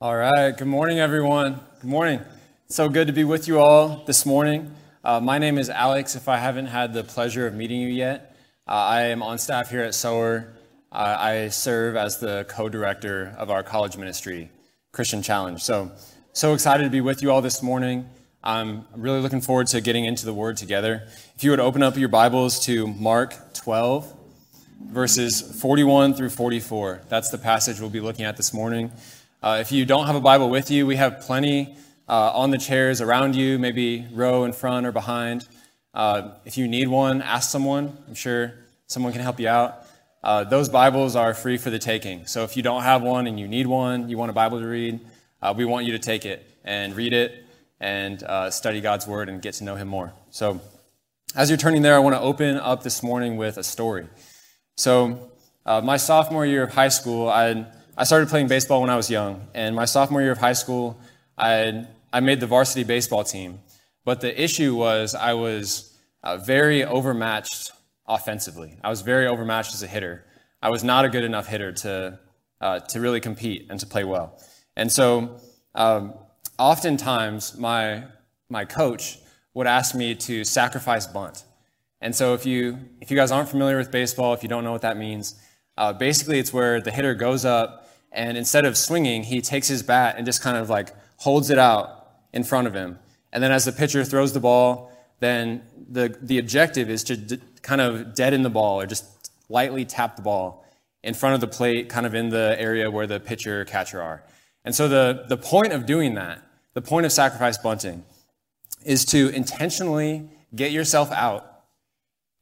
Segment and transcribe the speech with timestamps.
[0.00, 0.56] All right.
[0.56, 1.58] Good morning, everyone.
[1.80, 2.20] Good morning.
[2.68, 4.72] so good to be with you all this morning.
[5.02, 6.14] Uh, my name is Alex.
[6.14, 8.36] If I haven't had the pleasure of meeting you yet,
[8.68, 10.54] uh, I am on staff here at Sower.
[10.92, 14.52] Uh, I serve as the co-director of our college ministry,
[14.92, 15.60] Christian Challenge.
[15.60, 15.90] So,
[16.32, 18.08] so excited to be with you all this morning.
[18.44, 21.08] I'm really looking forward to getting into the Word together.
[21.34, 24.14] If you would open up your Bibles to Mark 12,
[24.80, 27.02] verses 41 through 44.
[27.08, 28.92] That's the passage we'll be looking at this morning.
[29.40, 31.76] Uh, if you don't have a Bible with you, we have plenty
[32.08, 35.46] uh, on the chairs around you, maybe row in front or behind.
[35.94, 37.96] Uh, if you need one, ask someone.
[38.08, 38.54] I'm sure
[38.88, 39.86] someone can help you out.
[40.24, 42.26] Uh, those Bibles are free for the taking.
[42.26, 44.66] So if you don't have one and you need one, you want a Bible to
[44.66, 44.98] read,
[45.40, 47.44] uh, we want you to take it and read it
[47.78, 50.12] and uh, study God's Word and get to know Him more.
[50.30, 50.60] So
[51.36, 54.08] as you're turning there, I want to open up this morning with a story.
[54.76, 55.30] So,
[55.64, 57.66] my sophomore year of high school, I,
[58.00, 59.48] I started playing baseball when I was young.
[59.54, 61.00] And my sophomore year of high school,
[61.36, 63.58] I, I made the varsity baseball team.
[64.04, 67.72] But the issue was I was uh, very overmatched
[68.06, 68.76] offensively.
[68.84, 70.24] I was very overmatched as a hitter.
[70.62, 72.20] I was not a good enough hitter to,
[72.60, 74.40] uh, to really compete and to play well.
[74.76, 75.40] And so,
[75.74, 76.14] um,
[76.56, 78.04] oftentimes, my,
[78.48, 79.18] my coach
[79.54, 81.42] would ask me to sacrifice bunt.
[82.00, 84.70] And so if you, if you guys aren't familiar with baseball, if you don't know
[84.70, 85.34] what that means,
[85.76, 87.86] uh, basically it's where the hitter goes up
[88.18, 91.58] and instead of swinging, he takes his bat and just kind of like holds it
[91.58, 92.98] out in front of him.
[93.32, 97.40] And then as the pitcher throws the ball, then the, the objective is to d-
[97.62, 100.64] kind of deaden the ball or just lightly tap the ball
[101.04, 104.24] in front of the plate, kind of in the area where the pitcher catcher are.
[104.64, 106.42] And so the, the point of doing that,
[106.74, 108.04] the point of sacrifice bunting,
[108.84, 111.62] is to intentionally get yourself out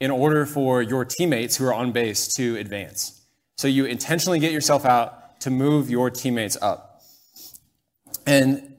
[0.00, 3.20] in order for your teammates who are on base to advance.
[3.58, 7.02] So you intentionally get yourself out to move your teammates up.
[8.26, 8.76] And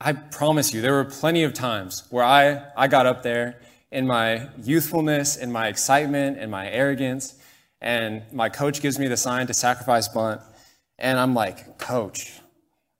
[0.00, 4.06] I promise you, there were plenty of times where I, I got up there in
[4.06, 7.34] my youthfulness, in my excitement, in my arrogance,
[7.80, 10.40] and my coach gives me the sign to sacrifice bunt.
[10.98, 12.40] And I'm like, Coach,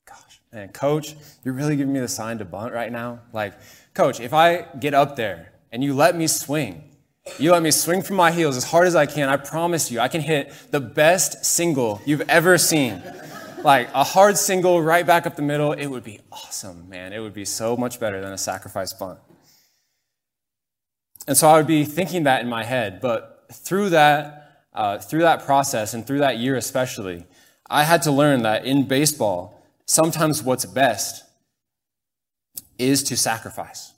[0.07, 1.15] gosh, man, Coach,
[1.45, 3.21] you're really giving me the sign to bunt right now?
[3.33, 3.55] Like,
[3.95, 6.88] Coach, if I get up there and you let me swing,
[7.39, 9.29] you let me swing from my heels as hard as I can.
[9.29, 13.03] I promise you, I can hit the best single you've ever seen.
[13.63, 15.73] Like a hard single right back up the middle.
[15.73, 17.13] It would be awesome, man.
[17.13, 19.19] It would be so much better than a sacrifice bunt.
[21.27, 23.01] And so I would be thinking that in my head.
[23.01, 27.27] But through that, uh, through that process and through that year especially,
[27.69, 31.25] I had to learn that in baseball, sometimes what's best
[32.79, 33.93] is to sacrifice.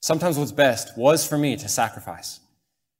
[0.00, 2.40] Sometimes what's best was for me to sacrifice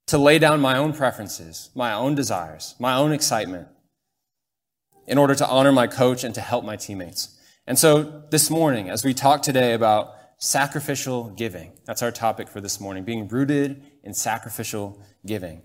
[0.07, 3.67] to lay down my own preferences, my own desires, my own excitement
[5.07, 7.37] in order to honor my coach and to help my teammates.
[7.67, 12.61] And so this morning, as we talk today about sacrificial giving, that's our topic for
[12.61, 15.61] this morning, being rooted in sacrificial giving.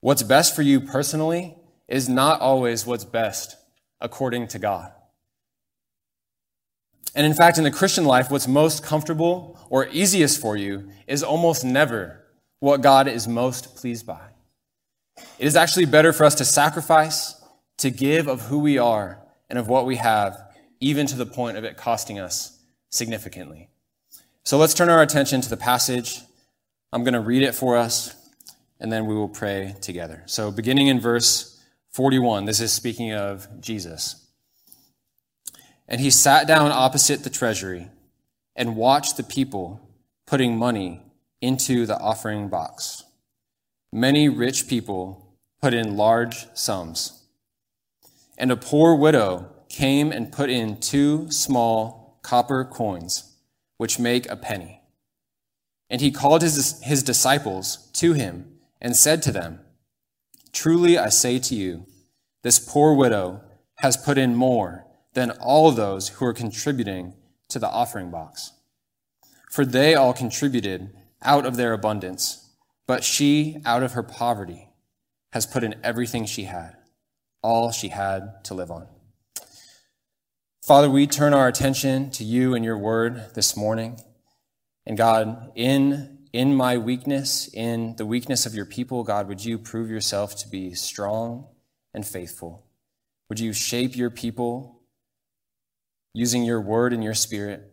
[0.00, 1.56] What's best for you personally
[1.88, 3.56] is not always what's best
[4.00, 4.92] according to God.
[7.14, 11.22] And in fact, in the Christian life, what's most comfortable or easiest for you is
[11.22, 12.19] almost never
[12.60, 14.20] what God is most pleased by.
[15.38, 17.34] It is actually better for us to sacrifice,
[17.78, 20.38] to give of who we are and of what we have,
[20.80, 22.58] even to the point of it costing us
[22.90, 23.68] significantly.
[24.44, 26.20] So let's turn our attention to the passage.
[26.92, 28.14] I'm going to read it for us,
[28.78, 30.22] and then we will pray together.
[30.26, 31.62] So, beginning in verse
[31.92, 34.26] 41, this is speaking of Jesus.
[35.88, 37.88] And he sat down opposite the treasury
[38.56, 39.80] and watched the people
[40.26, 41.00] putting money
[41.40, 43.04] into the offering box.
[43.92, 47.24] Many rich people put in large sums.
[48.38, 53.36] And a poor widow came and put in two small copper coins,
[53.76, 54.80] which make a penny.
[55.88, 59.60] And he called his, his disciples to him and said to them,
[60.52, 61.86] Truly I say to you,
[62.42, 63.42] this poor widow
[63.78, 67.14] has put in more than all those who are contributing
[67.48, 68.52] to the offering box.
[69.50, 70.90] For they all contributed
[71.22, 72.50] out of their abundance,
[72.86, 74.68] but she, out of her poverty,
[75.32, 76.76] has put in everything she had,
[77.42, 78.86] all she had to live on.
[80.62, 83.98] Father, we turn our attention to you and your word this morning.
[84.86, 89.58] And God, in, in my weakness, in the weakness of your people, God, would you
[89.58, 91.48] prove yourself to be strong
[91.94, 92.66] and faithful?
[93.28, 94.82] Would you shape your people
[96.12, 97.72] using your word and your spirit?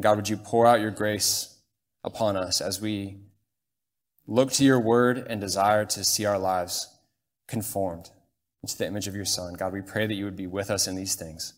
[0.00, 1.51] God, would you pour out your grace
[2.04, 3.18] upon us as we
[4.26, 6.88] look to your word and desire to see our lives
[7.48, 8.10] conformed
[8.62, 9.54] into the image of your Son.
[9.54, 11.54] God, we pray that you would be with us in these things.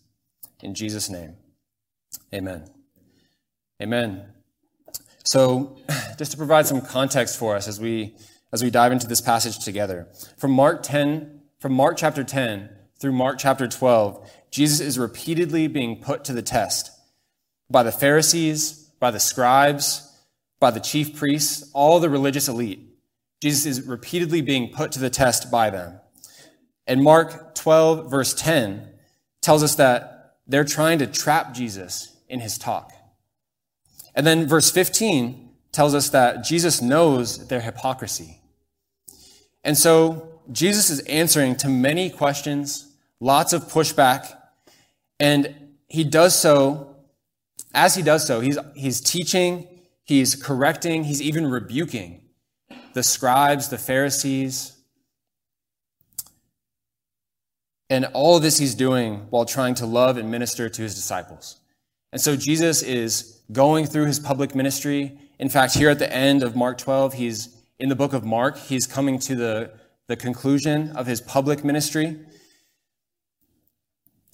[0.61, 1.35] In Jesus' name,
[2.33, 2.67] amen.
[3.81, 4.25] Amen.
[5.23, 5.77] So,
[6.17, 8.15] just to provide some context for us as we
[8.53, 10.07] as we dive into this passage together,
[10.37, 16.01] from Mark 10, from Mark chapter 10 through Mark chapter 12, Jesus is repeatedly being
[16.01, 16.89] put to the test
[17.69, 20.14] by the Pharisees, by the scribes,
[20.59, 22.79] by the chief priests, all the religious elite.
[23.41, 25.99] Jesus is repeatedly being put to the test by them.
[26.87, 28.87] And Mark 12, verse 10,
[29.41, 32.91] tells us that they're trying to trap Jesus in his talk.
[34.15, 38.39] And then verse 15 tells us that Jesus knows their hypocrisy.
[39.63, 44.37] And so Jesus is answering to many questions, lots of pushback,
[45.19, 45.53] and
[45.87, 46.95] he does so,
[47.73, 49.67] as he does so, he's, he's teaching,
[50.05, 52.21] he's correcting, he's even rebuking
[52.93, 54.77] the scribes, the Pharisees.
[57.89, 61.57] And all of this he's doing while trying to love and minister to his disciples.
[62.13, 65.19] And so Jesus is going through his public ministry.
[65.37, 68.57] In fact, here at the end of Mark 12, he's in the book of Mark,
[68.57, 69.73] he's coming to the,
[70.07, 72.17] the conclusion of his public ministry.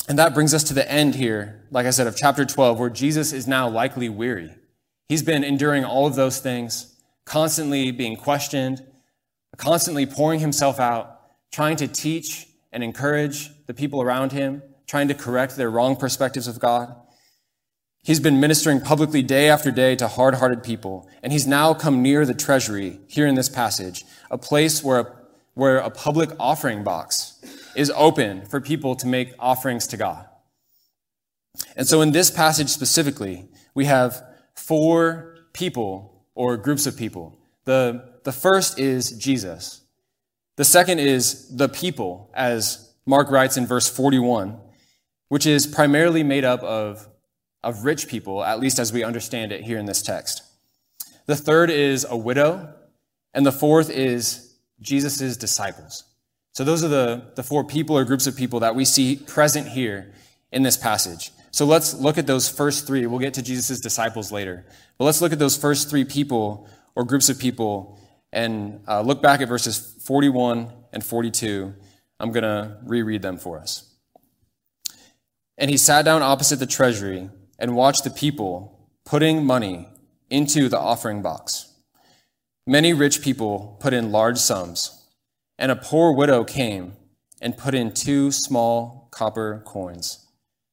[0.07, 2.89] And that brings us to the end here, like I said, of chapter 12, where
[2.89, 4.51] Jesus is now likely weary.
[5.11, 8.81] He's been enduring all of those things, constantly being questioned,
[9.57, 11.19] constantly pouring himself out,
[11.51, 16.47] trying to teach and encourage the people around him, trying to correct their wrong perspectives
[16.47, 16.95] of God.
[18.01, 22.01] He's been ministering publicly day after day to hard hearted people, and he's now come
[22.01, 25.13] near the treasury here in this passage, a place where,
[25.55, 27.37] where a public offering box
[27.75, 30.25] is open for people to make offerings to God.
[31.75, 34.30] And so in this passage specifically, we have
[34.61, 37.37] four people or groups of people.
[37.65, 39.81] The, the first is Jesus.
[40.55, 44.57] The second is the people, as Mark writes in verse 41,
[45.29, 47.07] which is primarily made up of
[47.63, 50.43] of rich people, at least as we understand it here in this text.
[51.27, 52.73] The third is a widow,
[53.33, 56.03] and the fourth is Jesus' disciples.
[56.53, 59.67] So those are the, the four people or groups of people that we see present
[59.67, 60.11] here
[60.51, 61.31] in this passage.
[61.51, 63.05] So let's look at those first three.
[63.05, 64.65] We'll get to Jesus' disciples later.
[64.97, 67.99] But let's look at those first three people or groups of people
[68.33, 71.73] and uh, look back at verses 41 and 42.
[72.19, 73.93] I'm going to reread them for us.
[75.57, 79.87] And he sat down opposite the treasury and watched the people putting money
[80.29, 81.67] into the offering box.
[82.65, 85.05] Many rich people put in large sums,
[85.57, 86.93] and a poor widow came
[87.41, 90.20] and put in two small copper coins,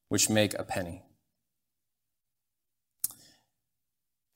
[0.08, 1.02] which make a penny.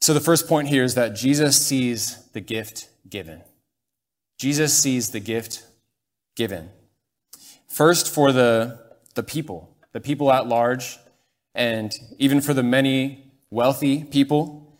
[0.00, 3.42] So, the first point here is that Jesus sees the gift given.
[4.38, 5.64] Jesus sees the gift
[6.34, 6.70] given.
[7.69, 8.80] First, for the,
[9.14, 10.98] the people, the people at large,
[11.54, 14.76] and even for the many wealthy people,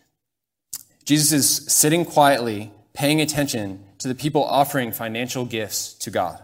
[1.05, 6.43] Jesus is sitting quietly, paying attention to the people offering financial gifts to God.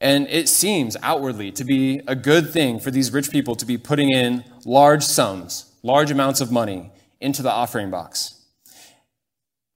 [0.00, 3.76] And it seems outwardly to be a good thing for these rich people to be
[3.76, 8.40] putting in large sums, large amounts of money into the offering box.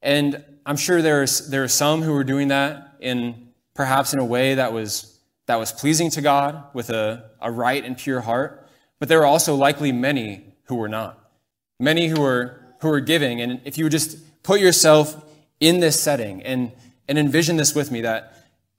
[0.00, 4.24] And I'm sure there's, there are some who are doing that in perhaps in a
[4.24, 8.66] way that was, that was pleasing to God with a, a right and pure heart.
[8.98, 11.18] But there are also likely many who were not.
[11.78, 13.42] Many who were, who were giving.
[13.42, 15.22] And if you would just put yourself
[15.60, 16.72] in this setting and,
[17.08, 18.33] and envision this with me, that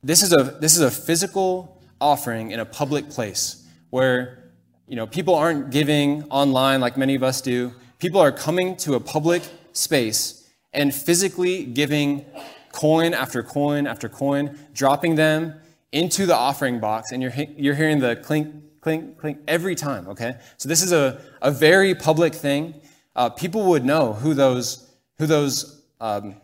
[0.05, 4.51] this is, a, this is a physical offering in a public place where
[4.87, 7.73] you know, people aren't giving online like many of us do.
[7.97, 9.41] People are coming to a public
[9.73, 12.23] space and physically giving
[12.71, 15.55] coin after coin after coin, dropping them
[15.91, 20.35] into the offering box, and you're, you're hearing the clink, clink, clink, every time, okay?
[20.57, 22.75] So this is a, a very public thing.
[23.15, 26.35] Uh, people would know who those, who those um,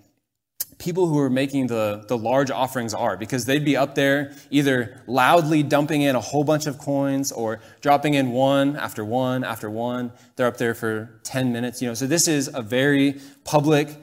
[0.81, 4.99] people who are making the, the large offerings are because they'd be up there either
[5.05, 9.69] loudly dumping in a whole bunch of coins or dropping in one after one after
[9.69, 10.11] one.
[10.35, 11.93] They're up there for 10 minutes, you know.
[11.93, 13.95] So this is a very public,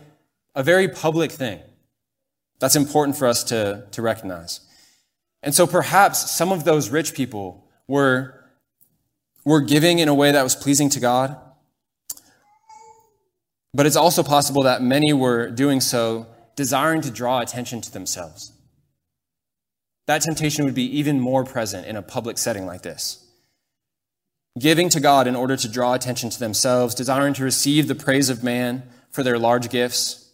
[0.55, 1.59] a very public thing.
[2.61, 4.61] That's important for us to, to recognize.
[5.43, 8.45] And so perhaps some of those rich people were,
[9.45, 11.37] were giving in a way that was pleasing to God.
[13.75, 16.27] But it's also possible that many were doing so
[16.59, 18.51] desiring to draw attention to themselves.
[20.09, 23.25] That temptation would be even more present in a public setting like this.
[24.59, 28.29] Giving to God in order to draw attention to themselves, desiring to receive the praise
[28.29, 30.25] of man for their large gifts,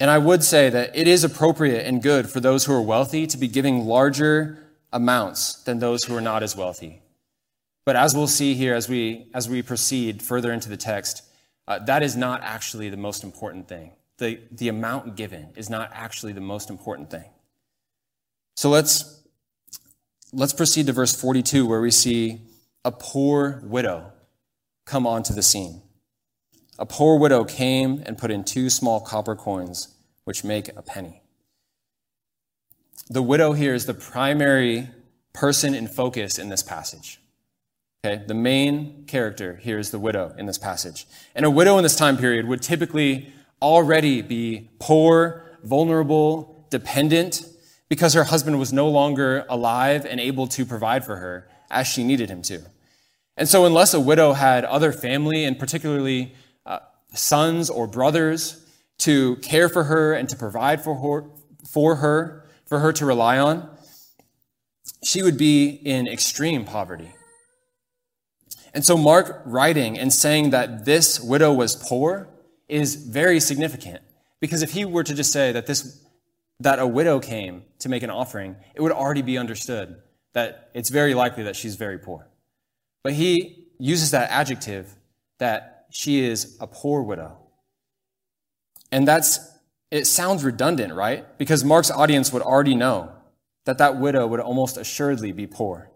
[0.00, 3.26] And I would say that it is appropriate and good for those who are wealthy
[3.26, 4.58] to be giving larger
[4.92, 7.00] amounts than those who are not as wealthy.
[7.86, 11.22] But as we'll see here as we, as we proceed further into the text,
[11.66, 13.92] uh, that is not actually the most important thing.
[14.18, 17.24] The, the amount given is not actually the most important thing.
[18.56, 19.22] So let's,
[20.32, 22.42] let's proceed to verse 42, where we see
[22.84, 24.12] a poor widow
[24.84, 25.82] come onto the scene.
[26.78, 29.88] A poor widow came and put in two small copper coins,
[30.24, 31.22] which make a penny.
[33.08, 34.88] The widow here is the primary
[35.32, 37.20] person in focus in this passage.
[38.04, 41.06] Okay, the main character here is the widow in this passage.
[41.34, 43.32] And a widow in this time period would typically
[43.62, 47.46] already be poor, vulnerable, dependent,
[47.88, 52.04] because her husband was no longer alive and able to provide for her as she
[52.04, 52.60] needed him to.
[53.38, 56.34] And so, unless a widow had other family, and particularly
[56.66, 56.80] uh,
[57.14, 58.66] sons or brothers,
[58.98, 61.30] to care for her and to provide for her,
[61.66, 63.66] for her, for her to rely on,
[65.02, 67.14] she would be in extreme poverty.
[68.74, 72.28] And so, Mark writing and saying that this widow was poor
[72.68, 74.02] is very significant.
[74.40, 76.04] Because if he were to just say that, this,
[76.60, 80.02] that a widow came to make an offering, it would already be understood
[80.32, 82.28] that it's very likely that she's very poor.
[83.04, 84.96] But he uses that adjective
[85.38, 87.38] that she is a poor widow.
[88.90, 89.38] And that's,
[89.90, 91.38] it sounds redundant, right?
[91.38, 93.12] Because Mark's audience would already know
[93.64, 95.90] that that widow would almost assuredly be poor.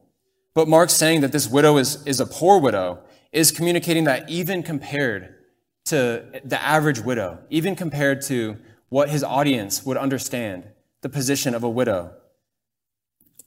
[0.58, 2.98] But Mark saying that this widow is, is a poor widow
[3.30, 5.36] is communicating that even compared
[5.84, 8.56] to the average widow, even compared to
[8.88, 10.64] what his audience would understand
[11.02, 12.12] the position of a widow,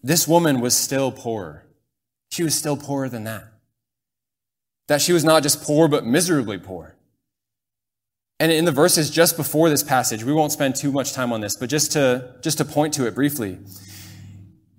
[0.01, 1.65] this woman was still poorer.
[2.29, 3.43] She was still poorer than that.
[4.87, 6.95] That she was not just poor, but miserably poor.
[8.39, 11.41] And in the verses just before this passage, we won't spend too much time on
[11.41, 13.57] this, but just to, just to point to it briefly.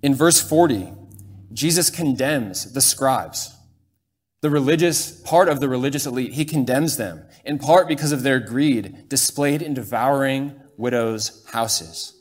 [0.01, 0.93] In verse 40,
[1.53, 3.55] Jesus condemns the scribes,
[4.41, 6.33] the religious part of the religious elite.
[6.33, 12.13] He condemns them in part because of their greed displayed in devouring widows' houses.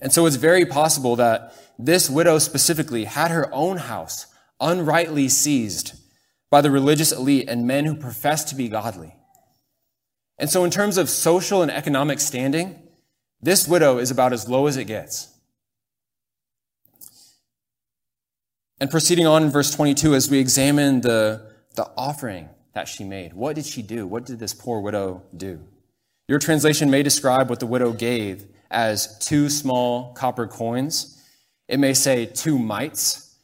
[0.00, 4.26] And so it's very possible that this widow specifically had her own house
[4.60, 5.94] unrightly seized
[6.50, 9.16] by the religious elite and men who profess to be godly.
[10.38, 12.80] And so, in terms of social and economic standing,
[13.40, 15.33] this widow is about as low as it gets.
[18.80, 23.32] And proceeding on in verse 22, as we examine the, the offering that she made,
[23.32, 24.06] what did she do?
[24.06, 25.60] What did this poor widow do?
[26.26, 31.22] Your translation may describe what the widow gave as two small copper coins.
[31.68, 33.36] It may say two mites,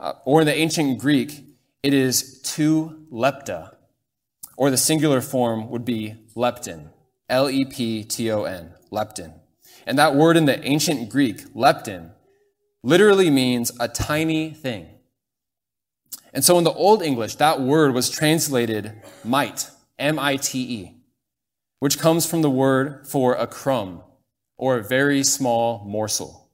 [0.00, 1.44] uh, or in the ancient Greek,
[1.82, 3.74] it is two lepta,
[4.56, 6.88] or the singular form would be lepton,
[7.28, 9.34] L E P T O N, lepton.
[9.86, 12.12] And that word in the ancient Greek, lepton,
[12.82, 14.88] literally means a tiny thing.
[16.32, 18.92] And so in the Old English, that word was translated
[19.24, 20.96] mite, M I T E,
[21.80, 24.02] which comes from the word for a crumb
[24.56, 26.48] or a very small morsel.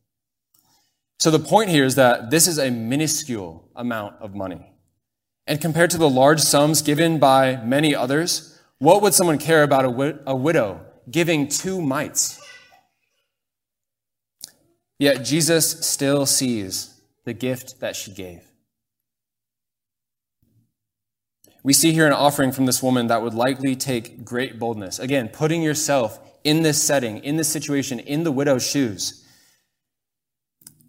[1.18, 4.72] So the point here is that this is a minuscule amount of money.
[5.46, 9.84] And compared to the large sums given by many others, what would someone care about
[9.84, 12.40] a, a widow giving two mites?
[14.98, 18.42] Yet Jesus still sees the gift that she gave.
[21.62, 24.98] We see here an offering from this woman that would likely take great boldness.
[24.98, 29.24] Again, putting yourself in this setting, in this situation, in the widow's shoes.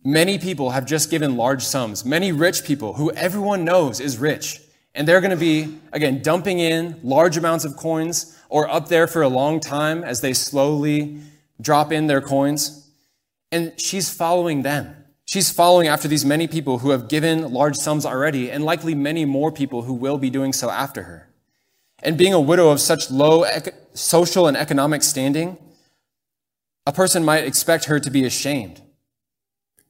[0.03, 2.05] Many people have just given large sums.
[2.05, 4.61] Many rich people who everyone knows is rich.
[4.93, 9.07] And they're going to be, again, dumping in large amounts of coins or up there
[9.07, 11.21] for a long time as they slowly
[11.59, 12.84] drop in their coins.
[13.55, 14.93] And she's following them.
[15.23, 19.23] She's following after these many people who have given large sums already, and likely many
[19.23, 21.33] more people who will be doing so after her.
[22.03, 23.45] And being a widow of such low
[23.93, 25.57] social and economic standing,
[26.85, 28.81] a person might expect her to be ashamed,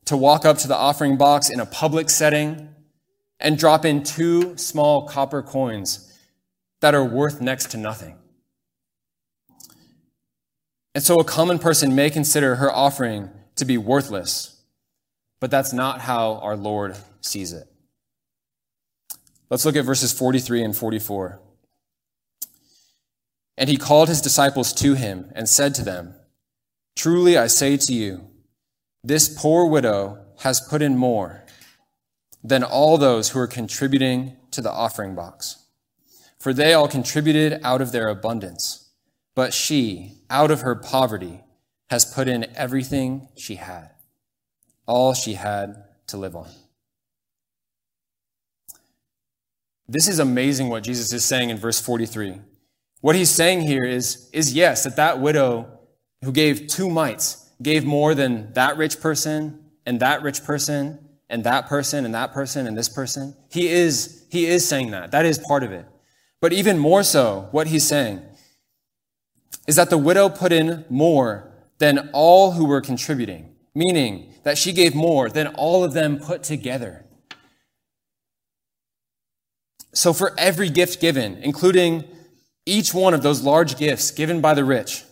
[0.05, 2.69] to walk up to the offering box in a public setting
[3.39, 6.15] and drop in two small copper coins
[6.81, 8.15] that are worth next to nothing.
[10.93, 14.61] And so a common person may consider her offering to be worthless.
[15.39, 17.67] But that's not how our Lord sees it.
[19.49, 21.39] Let's look at verses 43 and 44.
[23.57, 26.15] And he called his disciples to him and said to them,
[26.95, 28.27] Truly I say to you,
[29.03, 31.43] this poor widow has put in more
[32.43, 35.63] than all those who are contributing to the offering box.
[36.39, 38.89] For they all contributed out of their abundance,
[39.35, 41.44] but she, out of her poverty,
[41.89, 43.91] has put in everything she had,
[44.85, 46.49] all she had to live on.
[49.87, 52.41] This is amazing what Jesus is saying in verse 43.
[53.01, 55.79] What he's saying here is, is yes, that that widow
[56.23, 60.97] who gave two mites gave more than that rich person and that rich person
[61.29, 63.35] and that person and that person and this person.
[63.51, 65.11] He is, he is saying that.
[65.11, 65.85] That is part of it.
[66.41, 68.21] But even more so, what he's saying
[69.67, 74.71] is that the widow put in more than all who were contributing, meaning that she
[74.71, 77.05] gave more than all of them put together.
[79.93, 82.03] So for every gift given, including
[82.65, 85.03] each one of those large gifts given by the rich,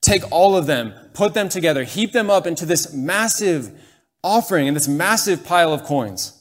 [0.00, 3.78] take all of them, put them together, heap them up into this massive
[4.24, 6.38] offering and this massive pile of coins.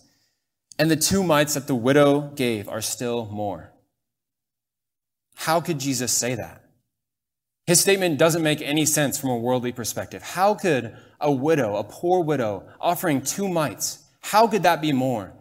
[0.80, 3.72] And the two mites that the widow gave are still more.
[5.36, 6.61] How could Jesus say that?
[7.68, 10.24] His statement doesn't make any sense from a worldly perspective.
[10.24, 15.34] How could a widow, a poor widow, offering two mites, how could that be more?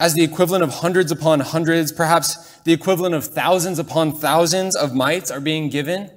[0.00, 4.94] As the equivalent of hundreds upon hundreds, perhaps the equivalent of thousands upon thousands of
[4.94, 6.10] mites are being given,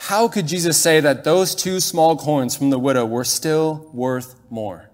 [0.00, 4.34] how could Jesus say that those two small coins from the widow were still worth
[4.50, 4.91] more?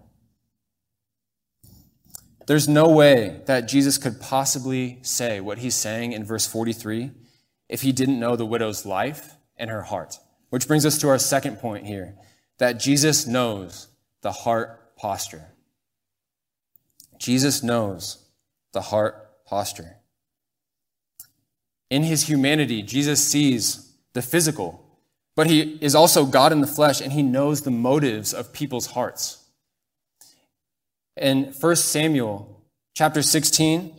[2.49, 7.12] There's no way that Jesus could possibly say what he's saying in verse 43
[7.69, 10.19] if he didn't know the widow's life and her heart.
[10.50, 12.17] Which brings us to our second point here
[12.59, 13.88] that Jesus knows
[14.23, 15.52] the heart posture.
[17.19, 18.25] Jesus knows
[18.73, 19.99] the heart posture.
[21.90, 24.88] In his humanity, Jesus sees the physical
[25.38, 28.87] but he is also God in the flesh, and he knows the motives of people's
[28.87, 29.38] hearts.
[31.18, 32.62] In 1 Samuel
[32.94, 33.94] chapter 16,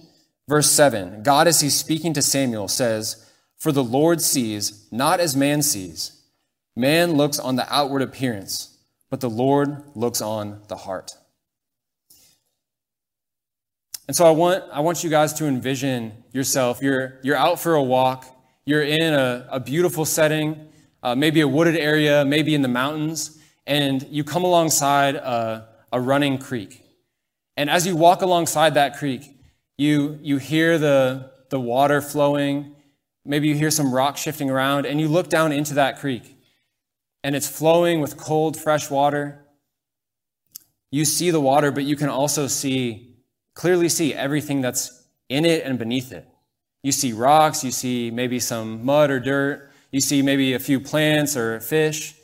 [0.48, 5.36] verse 7, God, as he's speaking to Samuel, says, For the Lord sees not as
[5.36, 6.22] man sees.
[6.76, 8.78] Man looks on the outward appearance,
[9.10, 11.16] but the Lord looks on the heart.
[14.08, 16.82] And so I want, I want you guys to envision yourself.
[16.82, 18.26] You're, you're out for a walk,
[18.66, 20.70] you're in a, a beautiful setting
[21.02, 26.02] uh, maybe a wooded area, maybe in the mountains, and you come alongside a, a
[26.02, 26.84] running creek.
[27.60, 29.38] And as you walk alongside that creek,
[29.78, 32.74] you, you hear the, the water flowing,
[33.26, 36.38] maybe you hear some rock shifting around, and you look down into that creek,
[37.22, 39.46] and it's flowing with cold, fresh water.
[40.90, 43.18] You see the water, but you can also see,
[43.56, 46.26] clearly see everything that's in it and beneath it.
[46.82, 50.80] You see rocks, you see maybe some mud or dirt, you see maybe a few
[50.80, 52.16] plants or fish.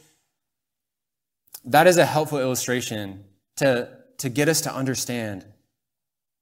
[1.65, 3.25] That is a helpful illustration
[3.57, 5.45] to, to get us to understand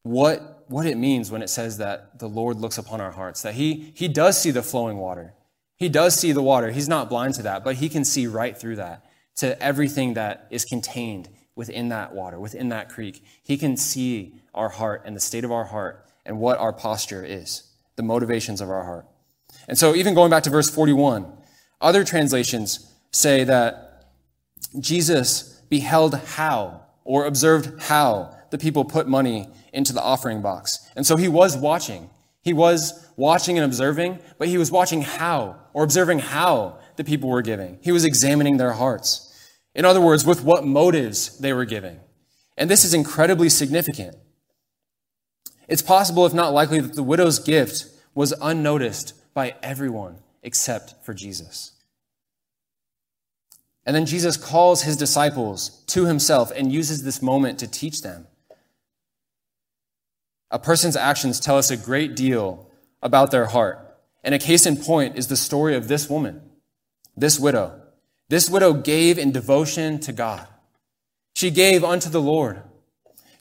[0.04, 3.56] what, what it means when it says that the Lord looks upon our hearts, that
[3.56, 5.34] he, he does see the flowing water.
[5.78, 6.72] He does see the water.
[6.72, 9.06] He's not blind to that, but he can see right through that
[9.38, 13.24] to everything that is contained within that water, within that creek.
[13.44, 17.24] He can see our heart and the state of our heart and what our posture
[17.24, 17.64] is,
[17.96, 19.06] the motivations of our heart.
[19.68, 21.32] And so, even going back to verse 41,
[21.82, 24.08] other translations say that
[24.80, 30.80] Jesus beheld how or observed how the people put money into the offering box.
[30.96, 32.10] And so he was watching.
[32.42, 37.30] He was watching and observing, but he was watching how or observing how the people
[37.30, 37.80] were giving.
[37.82, 39.30] He was examining their hearts.
[39.74, 42.00] In other words, with what motives they were giving.
[42.58, 44.16] And this is incredibly significant.
[45.68, 51.14] It's possible, if not likely, that the widow's gift was unnoticed by everyone except for
[51.14, 51.73] Jesus.
[53.86, 58.28] And then Jesus calls his disciples to himself and uses this moment to teach them.
[60.52, 62.70] A person's actions tell us a great deal
[63.02, 63.80] about their heart.
[64.24, 66.42] And a case in point is the story of this woman,
[67.18, 67.82] this widow.
[68.30, 70.48] This widow gave in devotion to God.
[71.36, 72.62] She gave unto the Lord.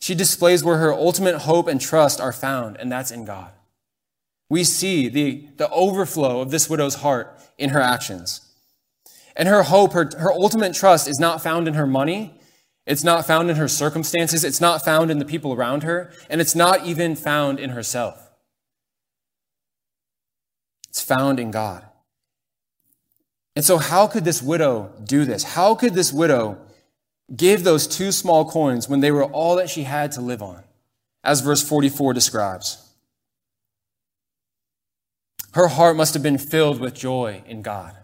[0.01, 3.53] She displays where her ultimate hope and trust are found, and that's in God.
[4.49, 8.41] We see the, the overflow of this widow's heart in her actions.
[9.37, 12.39] And her hope, her, her ultimate trust is not found in her money.
[12.87, 14.45] It's not found in her circumstances.
[14.45, 16.13] It's not found in the people around her.
[16.29, 18.31] And it's not even found in herself.
[20.89, 21.85] It's found in God.
[23.55, 25.43] And so, how could this widow do this?
[25.43, 26.59] How could this widow
[27.35, 30.63] give those two small coins when they were all that she had to live on?
[31.25, 32.91] As verse 44 describes.
[35.55, 37.95] Her heart must have been filled with joy in God.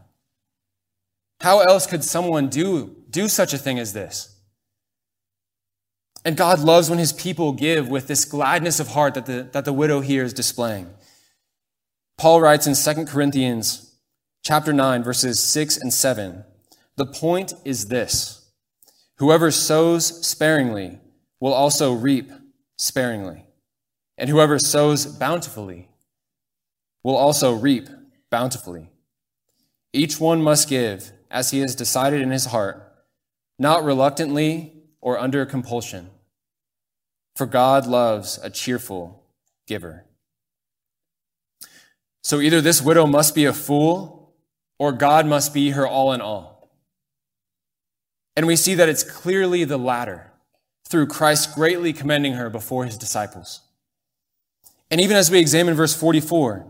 [1.40, 4.35] How else could someone do, do such a thing as this?
[6.24, 9.64] And God loves when his people give with this gladness of heart that the, that
[9.64, 10.90] the widow here is displaying.
[12.16, 13.94] Paul writes in 2 Corinthians
[14.42, 16.44] chapter 9, verses 6 and 7,
[16.96, 18.51] the point is this.
[19.18, 20.98] Whoever sows sparingly
[21.40, 22.31] will also reap
[22.77, 23.46] sparingly,
[24.16, 25.88] and whoever sows bountifully
[27.05, 27.88] will also reap
[28.31, 28.90] bountifully.
[29.92, 32.92] Each one must give as he has decided in his heart,
[33.58, 36.10] not reluctantly or under compulsion,
[37.36, 39.22] for God loves a cheerful
[39.66, 40.04] giver.
[42.22, 44.34] So either this widow must be a fool,
[44.78, 46.68] or God must be her all in all.
[48.36, 50.30] And we see that it's clearly the latter,
[50.88, 53.60] through Christ greatly commending her before his disciples.
[54.90, 56.66] And even as we examine verse 44,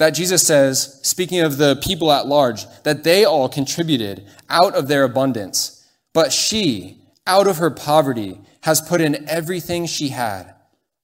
[0.00, 4.88] that Jesus says, speaking of the people at large, that they all contributed out of
[4.88, 10.54] their abundance, but she, out of her poverty, has put in everything she had,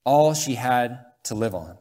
[0.04, 1.76] all she had to live on.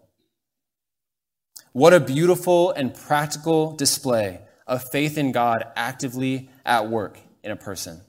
[1.71, 7.55] What a beautiful and practical display of faith in God actively at work in a
[7.55, 8.01] person.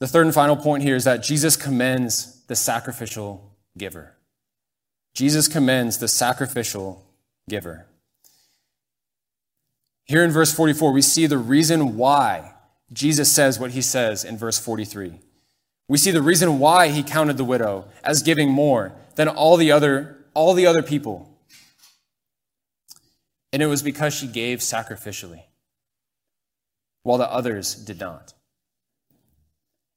[0.00, 4.15] The third and final point here is that Jesus commends the sacrificial giver.
[5.16, 7.02] Jesus commends the sacrificial
[7.48, 7.86] giver.
[10.04, 12.52] Here in verse 44, we see the reason why
[12.92, 15.14] Jesus says what he says in verse 43.
[15.88, 19.72] We see the reason why he counted the widow as giving more than all the
[19.72, 21.40] other, all the other people.
[23.54, 25.44] And it was because she gave sacrificially,
[27.04, 28.34] while the others did not.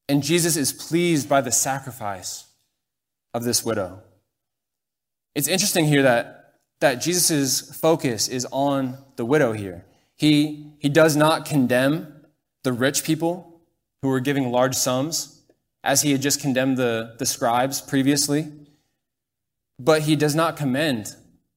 [0.08, 2.46] And Jesus is pleased by the sacrifice
[3.34, 4.02] of this widow.
[5.34, 9.84] It's interesting here that, that Jesus' focus is on the widow here.
[10.16, 12.24] He, he does not condemn
[12.64, 13.62] the rich people
[14.02, 15.42] who were giving large sums,
[15.82, 18.48] as he had just condemned the, the scribes previously.
[19.78, 21.14] But he does not commend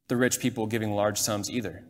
[0.08, 1.84] the rich people giving large sums either.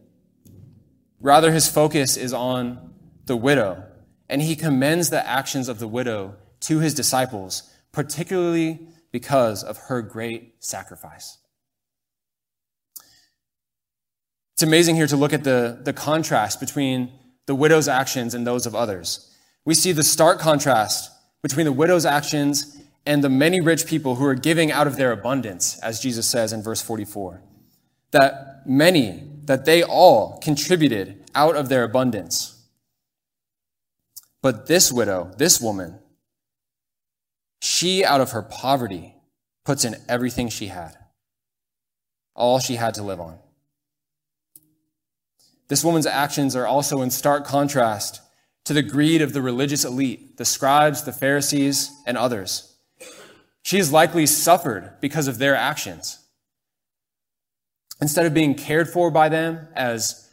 [1.19, 2.93] Rather, his focus is on
[3.26, 3.84] the widow,
[4.30, 10.02] and he commends the actions of the widow to his disciples, particularly because of her
[10.02, 11.38] great sacrifice.
[14.63, 17.12] It's amazing here to look at the, the contrast between
[17.47, 19.30] the widow's actions and those of others.
[19.65, 24.23] We see the stark contrast between the widow's actions and the many rich people who
[24.23, 27.41] are giving out of their abundance, as Jesus says in verse 44.
[28.12, 32.63] That many, that they all contributed out of their abundance.
[34.41, 35.99] But this widow, this woman,
[37.62, 39.15] she out of her poverty
[39.65, 40.95] puts in everything she had,
[42.34, 43.39] all she had to live on.
[45.74, 48.22] This woman's actions are also in stark contrast
[48.66, 52.76] to the greed of the religious elite, the scribes, the Pharisees, and others.
[53.64, 56.20] She has likely suffered because of their actions.
[58.00, 60.30] Instead of being cared for by them as,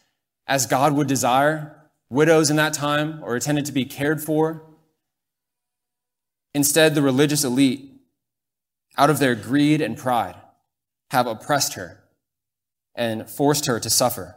[0.46, 4.62] as God would desire, widows in that time are intended to be cared for.
[6.54, 7.90] Instead, the religious elite,
[8.98, 10.36] out of their greed and pride,
[11.12, 12.04] have oppressed her
[12.94, 14.36] and forced her to suffer.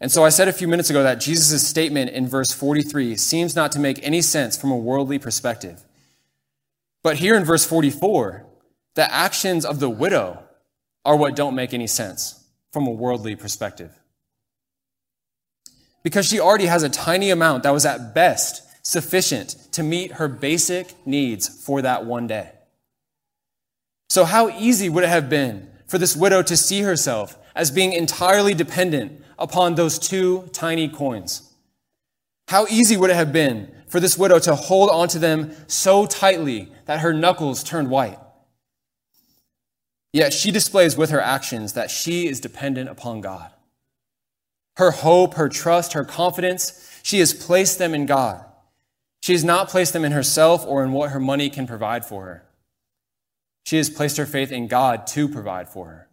[0.00, 3.54] And so I said a few minutes ago that Jesus' statement in verse 43 seems
[3.54, 5.84] not to make any sense from a worldly perspective.
[7.02, 8.46] But here in verse 44,
[8.94, 10.42] the actions of the widow
[11.04, 13.92] are what don't make any sense from a worldly perspective.
[16.02, 20.28] Because she already has a tiny amount that was at best sufficient to meet her
[20.28, 22.50] basic needs for that one day.
[24.08, 27.92] So, how easy would it have been for this widow to see herself as being
[27.92, 31.52] entirely dependent upon those two tiny coins.
[32.48, 36.70] How easy would it have been for this widow to hold onto them so tightly
[36.86, 38.18] that her knuckles turned white?
[40.12, 43.52] Yet she displays with her actions that she is dependent upon God.
[44.76, 48.44] Her hope, her trust, her confidence, she has placed them in God.
[49.22, 52.24] She has not placed them in herself or in what her money can provide for
[52.24, 52.46] her.
[53.64, 56.08] She has placed her faith in God to provide for her.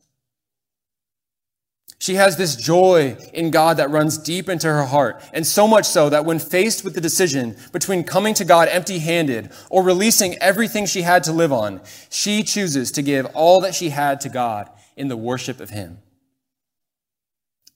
[1.99, 5.85] She has this joy in God that runs deep into her heart, and so much
[5.85, 10.37] so that when faced with the decision between coming to God empty handed or releasing
[10.37, 14.29] everything she had to live on, she chooses to give all that she had to
[14.29, 15.97] God in the worship of Him.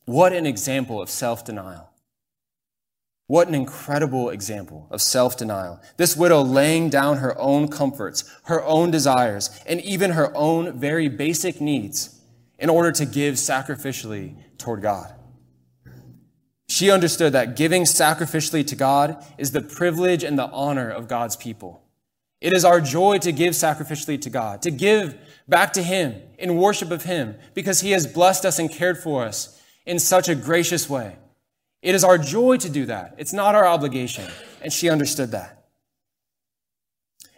[0.05, 1.89] What an example of self denial.
[3.25, 5.81] What an incredible example of self denial.
[5.97, 11.07] This widow laying down her own comforts, her own desires, and even her own very
[11.07, 12.20] basic needs
[12.61, 15.13] in order to give sacrificially toward God.
[16.69, 21.35] She understood that giving sacrificially to God is the privilege and the honor of God's
[21.35, 21.83] people.
[22.39, 25.17] It is our joy to give sacrificially to God, to give
[25.49, 29.25] back to Him in worship of Him, because He has blessed us and cared for
[29.25, 31.17] us in such a gracious way.
[31.81, 33.15] It is our joy to do that.
[33.17, 34.31] It's not our obligation.
[34.61, 35.65] And she understood that.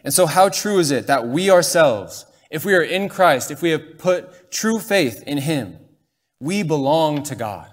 [0.03, 3.63] And so, how true is it that we ourselves, if we are in Christ, if
[3.63, 5.79] we have put true faith in Him,
[6.39, 7.67] we belong to God?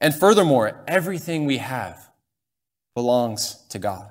[0.00, 2.10] And furthermore, everything we have
[2.96, 4.10] belongs to God.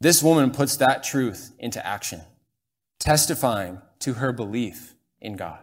[0.00, 2.22] This woman puts that truth into action,
[2.98, 5.58] testifying to her belief in God.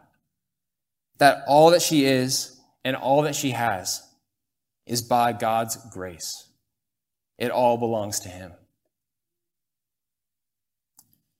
[1.17, 4.07] That all that she is and all that she has
[4.85, 6.49] is by God's grace.
[7.39, 8.51] It all belongs to Him.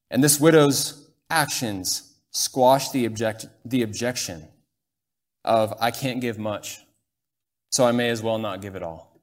[0.10, 4.48] And this widow's actions squash the, object, the objection
[5.44, 6.80] of, I can't give much,
[7.72, 9.20] so I may as well not give it all.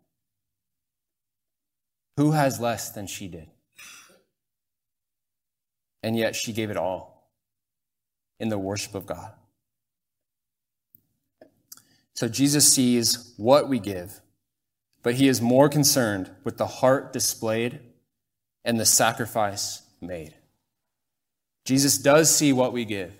[2.16, 3.48] Who has less than she did?
[6.02, 7.30] And yet she gave it all
[8.40, 9.32] in the worship of God.
[12.14, 14.20] So Jesus sees what we give,
[15.02, 17.80] but he is more concerned with the heart displayed
[18.64, 20.34] and the sacrifice made.
[21.64, 23.12] Jesus does see what we give.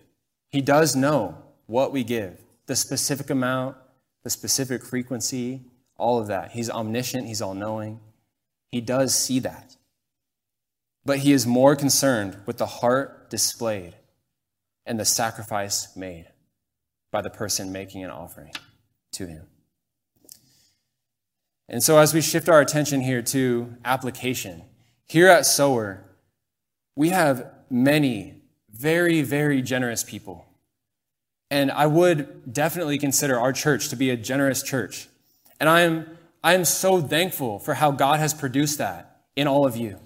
[0.50, 3.76] He does know what we give, the specific amount,
[4.24, 5.62] the specific frequency,
[5.96, 6.52] all of that.
[6.52, 8.00] He's omniscient, he's all knowing.
[8.68, 9.76] He does see that.
[11.04, 13.94] But he is more concerned with the heart displayed
[14.86, 16.26] and the sacrifice made
[17.10, 18.52] by the person making an offering
[19.12, 19.46] to him.
[21.68, 24.62] And so, as we shift our attention here to application,
[25.06, 26.04] here at Sower,
[26.96, 30.46] we have many very, very generous people.
[31.50, 35.08] And I would definitely consider our church to be a generous church.
[35.60, 36.06] And I am,
[36.42, 39.98] I am so thankful for how God has produced that in all of you.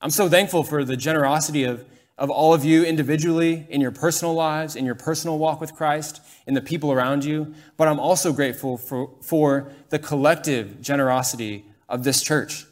[0.00, 1.84] I'm so thankful for the generosity of,
[2.16, 6.22] of all of you individually in your personal lives, in your personal walk with Christ,
[6.46, 7.54] in the people around you.
[7.76, 12.64] But I'm also grateful for, for the collective generosity of this church.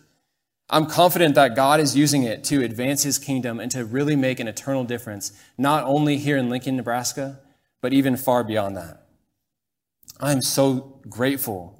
[0.70, 4.38] I'm confident that God is using it to advance his kingdom and to really make
[4.38, 7.40] an eternal difference, not only here in Lincoln, Nebraska,
[7.80, 9.06] but even far beyond that.
[10.20, 11.78] I'm so grateful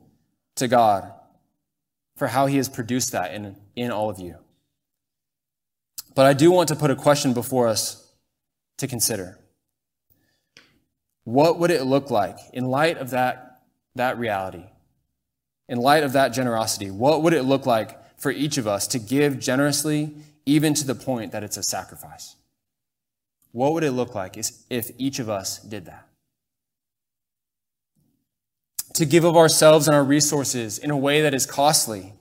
[0.57, 1.13] to God
[2.17, 4.37] for how he has produced that in, in all of you.
[6.15, 8.11] But I do want to put a question before us
[8.79, 9.39] to consider.
[11.25, 13.61] What would it look like in light of that,
[13.97, 14.65] that reality?
[15.69, 18.99] In light of that generosity, what would it look like for each of us to
[18.99, 22.37] give generously, even to the point that it's a sacrifice?
[23.53, 26.07] What would it look like if each of us did that?
[28.95, 32.13] To give of ourselves and our resources in a way that is costly,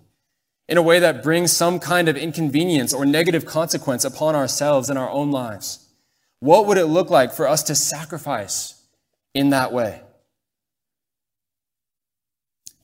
[0.70, 5.00] in a way that brings some kind of inconvenience or negative consequence upon ourselves and
[5.00, 5.88] our own lives?
[6.40, 8.82] What would it look like for us to sacrifice
[9.34, 10.02] in that way?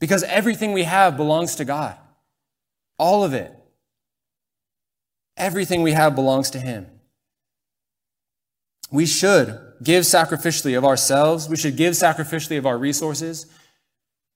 [0.00, 1.96] Because everything we have belongs to God.
[2.98, 3.52] All of it.
[5.36, 6.86] Everything we have belongs to Him.
[8.90, 11.48] We should give sacrificially of ourselves.
[11.48, 13.46] We should give sacrificially of our resources,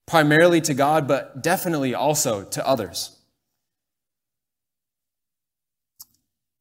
[0.07, 3.17] primarily to God, but definitely also to others.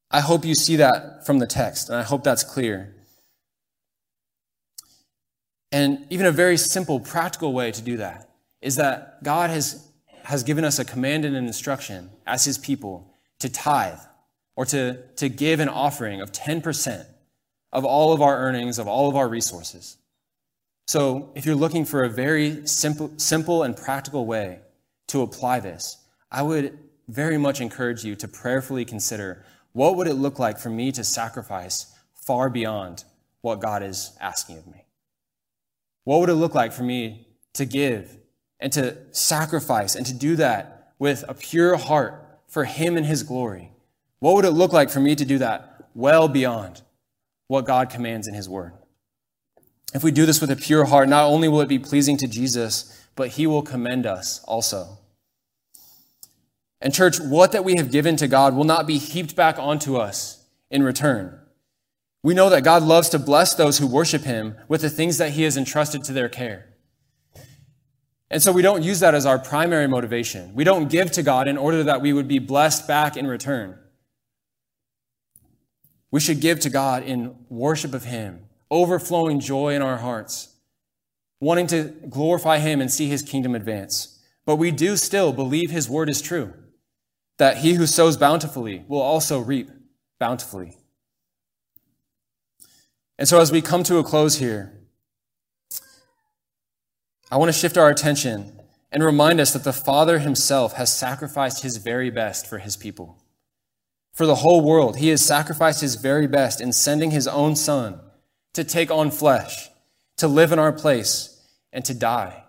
[0.09, 2.95] I hope you see that from the text, and I hope that's clear.
[5.71, 8.29] And even a very simple, practical way to do that
[8.61, 9.86] is that God has,
[10.27, 13.99] has given us a command and an instruction as his people to tithe
[14.57, 17.05] or to, to give an offering of 10%
[17.71, 19.95] of all of our earnings, of all of our resources.
[20.85, 24.59] So if you're looking for a very simple, simple and practical way
[25.07, 25.95] to apply this,
[26.29, 30.69] I would very much encourage you to prayerfully consider what would it look like for
[30.69, 33.05] me to sacrifice far beyond
[33.39, 34.83] what God is asking of me?
[36.03, 38.17] What would it look like for me to give
[38.59, 43.23] and to sacrifice and to do that with a pure heart for Him and His
[43.23, 43.71] glory?
[44.19, 46.81] What would it look like for me to do that well beyond
[47.47, 48.73] what God commands in His Word?
[49.93, 52.27] If we do this with a pure heart, not only will it be pleasing to
[52.27, 54.97] Jesus, but He will commend us also.
[56.81, 59.97] And, church, what that we have given to God will not be heaped back onto
[59.97, 61.39] us in return.
[62.21, 65.31] We know that God loves to bless those who worship Him with the things that
[65.31, 66.66] He has entrusted to their care.
[68.29, 70.53] And so we don't use that as our primary motivation.
[70.53, 73.79] We don't give to God in order that we would be blessed back in return.
[76.11, 80.55] We should give to God in worship of Him, overflowing joy in our hearts,
[81.39, 84.19] wanting to glorify Him and see His kingdom advance.
[84.45, 86.53] But we do still believe His word is true
[87.37, 89.69] that he who sows bountifully will also reap
[90.19, 90.77] bountifully.
[93.17, 94.76] And so, as we come to a close here,
[97.31, 98.59] I want to shift our attention
[98.91, 103.17] and remind us that the Father himself has sacrificed his very best for his people.
[104.13, 107.99] For the whole world, he has sacrificed his very best in sending his own Son
[108.53, 109.69] to take on flesh,
[110.17, 112.43] to live in our place, and to die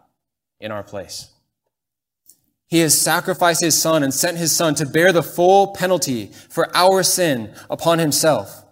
[0.60, 1.30] in our place.
[2.66, 6.74] He has sacrificed his son and sent his son to bear the full penalty for
[6.76, 8.64] our sin upon himself.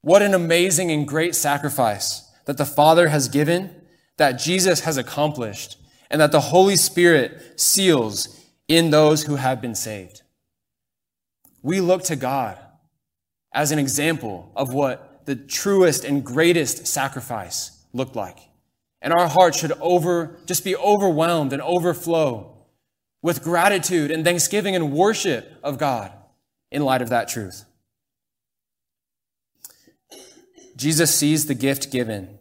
[0.00, 3.74] What an amazing and great sacrifice that the Father has given,
[4.16, 5.78] that Jesus has accomplished,
[6.10, 10.22] and that the Holy Spirit seals in those who have been saved.
[11.62, 12.58] We look to God
[13.52, 18.38] as an example of what the truest and greatest sacrifice looked like.
[19.00, 22.54] And our hearts should over, just be overwhelmed and overflow
[23.22, 26.12] with gratitude and thanksgiving and worship of God
[26.70, 27.64] in light of that truth.
[30.76, 32.38] Jesus sees the gift given.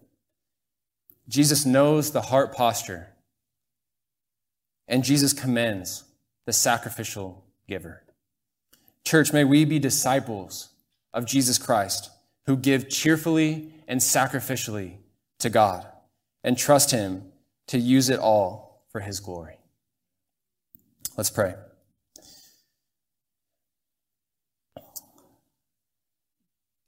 [1.27, 3.09] Jesus knows the heart posture.
[4.88, 6.03] And Jesus commends
[6.45, 8.03] the sacrificial giver.
[9.05, 10.69] Church, may we be disciples
[11.13, 12.09] of Jesus Christ
[12.45, 14.97] who give cheerfully and sacrificially
[15.39, 15.88] to God
[16.43, 17.23] and trust Him
[17.67, 19.57] to use it all for His glory.
[21.17, 21.55] Let's pray.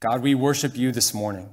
[0.02, 1.50] God, we worship you this morning.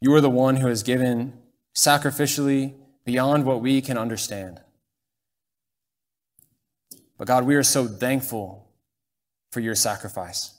[0.00, 1.34] You are the one who has given
[1.74, 4.60] sacrificially beyond what we can understand.
[7.18, 8.68] But God, we are so thankful
[9.52, 10.54] for your sacrifice.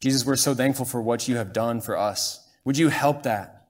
[0.00, 2.46] Jesus, we're so thankful for what you have done for us.
[2.64, 3.68] Would you help that?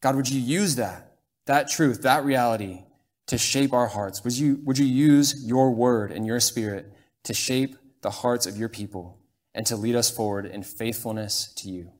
[0.00, 2.84] God, would you use that, that truth, that reality
[3.26, 4.22] to shape our hearts?
[4.24, 6.92] Would you, would you use your word and your spirit
[7.24, 9.18] to shape the hearts of your people
[9.54, 11.90] and to lead us forward in faithfulness to you?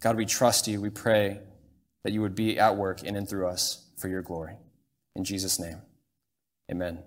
[0.00, 0.80] God, we trust you.
[0.80, 1.40] We pray
[2.04, 4.54] that you would be at work in and through us for your glory.
[5.16, 5.82] In Jesus' name,
[6.70, 7.00] amen.